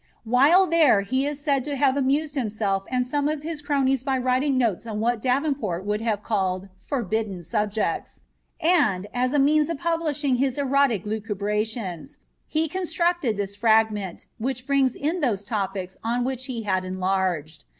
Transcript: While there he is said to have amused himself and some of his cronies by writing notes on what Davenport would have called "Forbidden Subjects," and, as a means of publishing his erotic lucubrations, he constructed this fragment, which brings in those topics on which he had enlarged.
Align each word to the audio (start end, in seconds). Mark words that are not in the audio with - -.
While 0.23 0.65
there 0.65 1.01
he 1.01 1.27
is 1.27 1.39
said 1.39 1.63
to 1.65 1.75
have 1.75 1.95
amused 1.95 2.33
himself 2.33 2.85
and 2.89 3.05
some 3.05 3.29
of 3.29 3.43
his 3.43 3.61
cronies 3.61 4.01
by 4.01 4.17
writing 4.17 4.57
notes 4.57 4.87
on 4.87 4.99
what 4.99 5.21
Davenport 5.21 5.85
would 5.85 6.01
have 6.01 6.23
called 6.23 6.69
"Forbidden 6.79 7.43
Subjects," 7.43 8.23
and, 8.59 9.05
as 9.13 9.31
a 9.35 9.37
means 9.37 9.69
of 9.69 9.77
publishing 9.77 10.37
his 10.37 10.57
erotic 10.57 11.05
lucubrations, 11.05 12.17
he 12.47 12.67
constructed 12.67 13.37
this 13.37 13.55
fragment, 13.55 14.25
which 14.39 14.65
brings 14.65 14.95
in 14.95 15.19
those 15.19 15.45
topics 15.45 15.99
on 16.03 16.23
which 16.23 16.45
he 16.45 16.63
had 16.63 16.83
enlarged. 16.83 17.63